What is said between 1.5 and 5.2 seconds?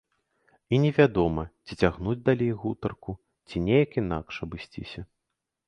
ці цягнуць далей гутарку, ці неяк інакш абысціся.